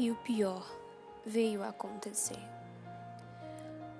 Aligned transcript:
E 0.00 0.10
o 0.10 0.16
pior 0.16 0.66
veio 1.26 1.62
a 1.62 1.68
acontecer. 1.68 2.38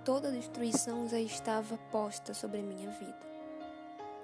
Toda 0.02 0.32
destruição 0.32 1.06
já 1.06 1.20
estava 1.20 1.76
posta 1.92 2.32
sobre 2.32 2.60
a 2.60 2.62
minha 2.62 2.90
vida. 2.92 3.20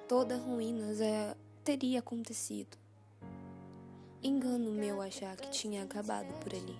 Toda 0.08 0.38
ruína 0.38 0.94
já 0.94 1.36
teria 1.62 1.98
acontecido. 1.98 2.78
Engano 4.22 4.72
meu 4.72 5.02
achar 5.02 5.36
que 5.36 5.50
tinha 5.50 5.82
acabado 5.82 6.32
por 6.40 6.54
ali. 6.54 6.78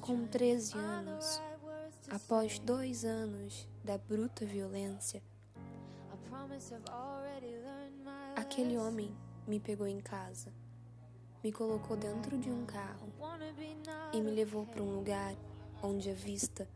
Com 0.00 0.28
13 0.28 0.78
anos, 0.78 1.42
após 2.08 2.60
dois 2.60 3.04
anos 3.04 3.66
da 3.82 3.98
bruta 3.98 4.46
violência, 4.46 5.20
aquele 8.36 8.78
homem 8.78 9.12
me 9.44 9.58
pegou 9.58 9.88
em 9.88 9.98
casa, 9.98 10.52
me 11.44 11.52
colocou 11.52 11.94
dentro 11.94 12.38
de 12.38 12.50
um 12.50 12.64
carro 12.64 13.12
e 14.14 14.20
me 14.20 14.30
levou 14.30 14.64
para 14.64 14.82
um 14.82 14.94
lugar 14.96 15.34
onde 15.82 16.08
a 16.08 16.14
vista 16.14 16.66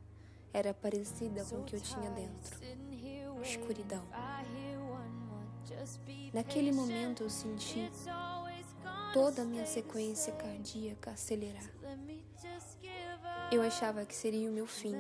era 0.53 0.75
parecida 0.75 1.43
com 1.47 1.63
o 1.63 1.65
que 1.65 1.75
eu 1.75 1.81
tinha 1.81 2.11
dentro 2.11 2.59
escuridão. 3.43 4.05
Naquele 6.35 6.71
momento 6.71 7.23
eu 7.23 7.31
senti 7.31 7.91
toda 9.15 9.41
a 9.41 9.45
minha 9.47 9.65
sequência 9.65 10.35
cardíaca 10.35 11.13
acelerar. 11.13 11.71
Eu 13.51 13.63
achava 13.63 14.05
que 14.05 14.15
seria 14.15 14.51
o 14.51 14.53
meu 14.53 14.67
fim. 14.67 14.95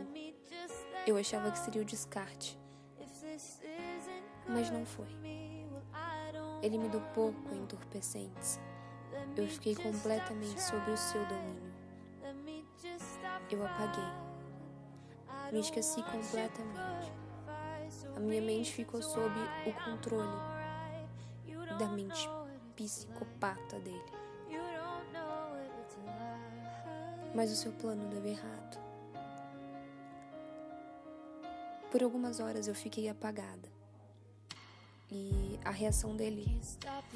Eu 1.06 1.18
achava 1.18 1.50
que 1.50 1.58
seria 1.58 1.82
o 1.82 1.84
descarte. 1.84 2.58
Mas 4.48 4.70
não 4.70 4.86
foi. 4.86 5.08
Ele 6.62 6.78
me 6.78 6.88
deu 6.88 7.02
pouco 7.14 7.54
entorpecentes. 7.54 8.58
Eu 9.36 9.46
fiquei 9.46 9.74
completamente 9.74 10.60
sob 10.60 10.90
o 10.90 10.96
seu 10.96 11.24
domínio. 11.26 11.72
Eu 13.50 13.64
apaguei. 13.64 14.04
Me 15.52 15.60
esqueci 15.60 16.02
completamente. 16.02 17.12
A 18.16 18.20
minha 18.20 18.42
mente 18.42 18.72
ficou 18.72 19.00
sob 19.00 19.34
o 19.66 19.72
controle 19.84 20.28
da 21.78 21.86
mente 21.86 22.28
psicopata 22.76 23.78
dele. 23.80 24.12
Mas 27.34 27.52
o 27.52 27.56
seu 27.56 27.72
plano 27.72 28.08
deu 28.08 28.24
errado. 28.26 28.78
Por 31.90 32.02
algumas 32.02 32.40
horas 32.40 32.68
eu 32.68 32.74
fiquei 32.74 33.08
apagada. 33.08 33.77
E 35.10 35.58
a 35.64 35.70
reação 35.70 36.14
dele 36.14 36.60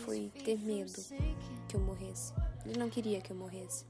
foi 0.04 0.30
ter 0.44 0.58
medo 0.58 1.00
que 1.68 1.76
eu 1.76 1.80
morresse. 1.80 2.32
Ele 2.64 2.78
não 2.78 2.88
queria 2.88 3.20
que 3.20 3.30
eu 3.30 3.36
morresse. 3.36 3.84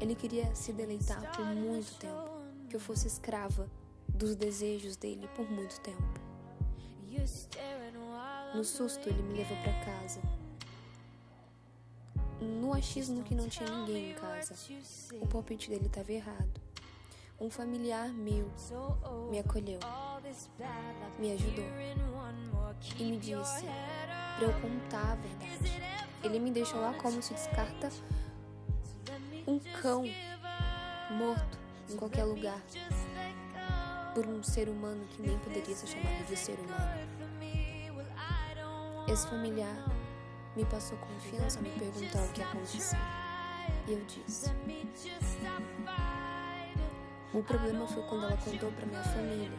Ele 0.00 0.14
queria 0.14 0.54
se 0.54 0.72
deleitar 0.72 1.36
por 1.36 1.44
muito 1.44 1.94
tempo, 1.98 2.30
que 2.68 2.76
eu 2.76 2.80
fosse 2.80 3.06
escrava 3.06 3.68
dos 4.08 4.34
desejos 4.34 4.96
dele 4.96 5.28
por 5.34 5.50
muito 5.50 5.80
tempo. 5.80 6.20
No 8.54 8.64
susto, 8.64 9.08
ele 9.08 9.22
me 9.22 9.34
levou 9.34 9.56
para 9.58 9.84
casa. 9.84 10.20
No 12.40 12.72
achismo 12.72 13.22
que 13.22 13.34
não 13.34 13.48
tinha 13.48 13.68
ninguém 13.68 14.12
em 14.12 14.14
casa, 14.14 14.54
o 15.20 15.26
palpite 15.26 15.68
dele 15.68 15.86
estava 15.86 16.12
errado. 16.12 16.59
Um 17.40 17.48
familiar 17.48 18.08
meu 18.12 18.50
me 19.30 19.38
acolheu, 19.38 19.80
me 21.18 21.32
ajudou 21.32 21.64
e 22.98 23.04
me 23.04 23.16
disse 23.16 23.64
para 23.64 24.42
eu 24.42 24.52
contar 24.60 25.12
a 25.12 25.14
verdade. 25.14 25.82
Ele 26.22 26.38
me 26.38 26.50
deixou 26.50 26.78
lá 26.78 26.92
como 26.92 27.22
se 27.22 27.32
descarta 27.32 27.90
um 29.46 29.58
cão 29.80 30.04
morto 31.12 31.58
em 31.88 31.96
qualquer 31.96 32.24
lugar 32.24 32.60
por 34.14 34.26
um 34.26 34.42
ser 34.42 34.68
humano 34.68 35.02
que 35.06 35.22
nem 35.22 35.38
poderia 35.38 35.74
ser 35.74 35.86
chamado 35.86 36.26
de 36.26 36.36
ser 36.36 36.58
humano. 36.58 37.10
Esse 39.08 39.26
familiar 39.26 39.76
me 40.54 40.66
passou 40.66 40.98
confiança 40.98 41.58
me 41.62 41.70
perguntar 41.70 42.22
o 42.22 42.32
que 42.32 42.42
aconteceu. 42.42 42.98
E 43.88 43.92
eu 43.92 44.04
disse. 44.04 44.50
O 47.32 47.42
problema 47.44 47.86
foi 47.86 48.02
quando 48.02 48.24
ela 48.24 48.36
contou 48.36 48.72
para 48.72 48.86
minha 48.86 49.04
família. 49.04 49.50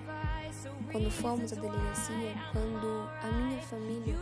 Quando 0.91 1.09
fomos 1.09 1.53
à 1.53 1.55
delegacia, 1.55 2.35
quando 2.51 3.09
a 3.23 3.27
minha 3.31 3.61
família 3.61 4.17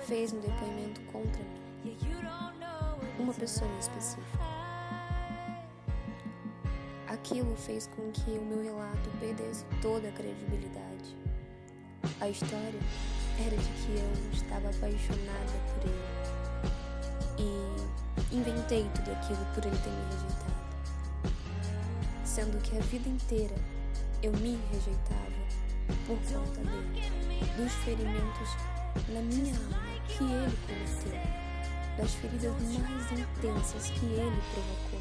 fez 0.00 0.32
um 0.32 0.40
depoimento 0.40 1.00
contra 1.12 1.40
mim. 1.84 1.96
Uma 3.16 3.32
pessoa 3.32 3.70
em 3.70 3.78
específico. 3.78 4.38
Aquilo 7.06 7.54
fez 7.56 7.86
com 7.94 8.10
que 8.10 8.30
o 8.32 8.42
meu 8.42 8.64
relato 8.64 9.08
perdesse 9.20 9.64
toda 9.80 10.08
a 10.08 10.12
credibilidade. 10.12 11.16
A 12.20 12.28
história 12.28 12.80
era 13.38 13.56
de 13.56 13.68
que 13.68 13.92
eu 13.94 14.32
estava 14.32 14.68
apaixonada 14.68 15.52
por 15.74 15.88
ele 15.88 16.18
e 17.38 18.34
inventei 18.36 18.84
tudo 18.96 19.12
aquilo 19.12 19.46
por 19.54 19.64
ele 19.64 19.78
ter 19.78 19.90
me 19.90 20.04
rejeitado. 20.12 20.47
Sendo 22.38 22.56
que 22.62 22.78
a 22.78 22.80
vida 22.82 23.08
inteira 23.08 23.56
eu 24.22 24.30
me 24.34 24.56
rejeitava 24.70 25.42
por 26.06 26.16
conta 26.18 26.60
dele, 26.60 27.02
dos 27.56 27.72
ferimentos 27.84 28.48
na 29.08 29.20
minha 29.22 29.56
alma 29.56 30.00
que 30.06 30.22
ele 30.22 30.56
cometeu, 30.64 31.96
das 31.96 32.14
feridas 32.14 32.52
mais 32.62 33.10
intensas 33.10 33.90
que 33.90 34.06
ele 34.06 34.40
provocou. 34.54 35.00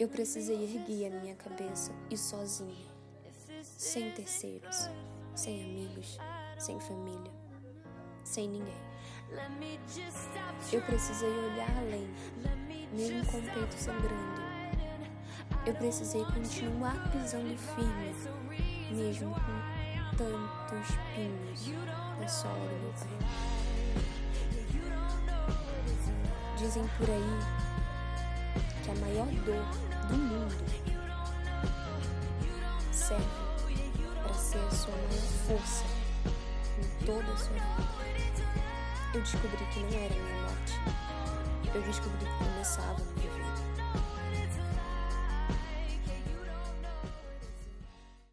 Eu 0.00 0.08
precisei 0.08 0.60
erguer 0.64 1.16
a 1.16 1.20
minha 1.20 1.36
cabeça 1.36 1.92
e 2.10 2.18
sozinha, 2.18 2.90
sem 3.62 4.10
terceiros, 4.10 4.90
sem 5.36 5.62
amigos, 5.62 6.18
sem 6.58 6.80
família, 6.80 7.30
sem 8.24 8.48
ninguém. 8.48 8.82
Eu 10.72 10.80
precisei 10.82 11.28
olhar 11.28 11.70
além, 11.78 12.08
mesmo 12.92 13.24
com 13.26 13.38
o 13.38 13.42
peito 13.42 13.74
sangrando. 13.74 14.42
Eu 15.66 15.74
precisei 15.74 16.24
continuar 16.24 17.10
pisando 17.10 17.56
firme, 17.56 18.14
mesmo 18.90 19.34
com 19.34 20.16
tantos 20.16 20.96
pinhos 21.14 21.68
na 22.20 22.28
sola 22.28 22.54
do 22.54 22.80
meu 22.80 22.92
pé. 22.92 23.08
Dizem 26.56 26.88
por 26.96 27.10
aí 27.10 27.38
que 28.82 28.90
a 28.90 28.94
maior 28.94 29.26
dor 29.26 29.64
do 30.08 30.16
mundo 30.16 30.54
serve 32.92 33.24
para 34.22 34.34
ser 34.34 34.58
a 34.58 34.70
sua 34.70 34.94
maior 34.94 35.20
força 35.46 35.84
em 36.78 37.04
toda 37.04 37.32
a 37.32 37.36
sua 37.36 37.52
vida. 37.54 38.03
Eu 39.14 39.20
descobri 39.20 39.64
que 39.72 39.78
não 39.78 39.90
era 39.90 40.12
minha 40.12 40.42
morte. 40.42 40.74
Eu 41.72 41.82
descobri 41.82 42.18
que 42.18 42.44
começava 42.44 43.00
a 43.00 43.20
minha 43.20 43.30
vida. 43.30 43.43